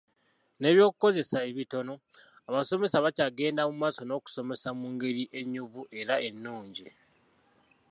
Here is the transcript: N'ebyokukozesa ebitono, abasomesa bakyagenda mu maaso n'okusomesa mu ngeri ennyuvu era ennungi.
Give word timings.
N'ebyokukozesa 0.59 1.37
ebitono, 1.49 1.93
abasomesa 2.49 3.03
bakyagenda 3.05 3.61
mu 3.69 3.75
maaso 3.81 4.01
n'okusomesa 4.05 4.69
mu 4.79 4.87
ngeri 4.93 5.23
ennyuvu 5.39 5.81
era 5.99 6.15
ennungi. 6.29 6.87